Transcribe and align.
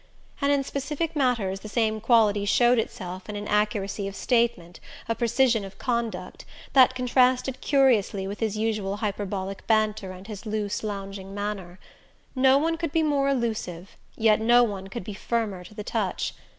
And 0.41 0.51
in 0.51 0.63
specific 0.63 1.15
matters 1.15 1.59
the 1.59 1.69
same 1.69 2.01
quality 2.01 2.43
showed 2.45 2.79
itself 2.79 3.29
in 3.29 3.35
an 3.35 3.47
accuracy 3.47 4.07
of 4.07 4.15
statement, 4.15 4.79
a 5.07 5.13
precision 5.13 5.63
of 5.63 5.77
conduct, 5.77 6.43
that 6.73 6.95
contrasted 6.95 7.61
curiously 7.61 8.25
with 8.25 8.39
his 8.39 8.57
usual 8.57 8.95
hyperbolic 8.97 9.67
banter 9.67 10.11
and 10.11 10.25
his 10.25 10.47
loose 10.47 10.81
lounging 10.83 11.35
manner. 11.35 11.77
No 12.35 12.57
one 12.57 12.77
could 12.77 12.91
be 12.91 13.03
more 13.03 13.29
elusive 13.29 13.95
yet 14.15 14.41
no 14.41 14.63
one 14.63 14.87
could 14.87 15.03
be 15.03 15.13
firmer 15.13 15.63
to 15.63 15.75
the 15.75 15.83
touch. 15.83 16.33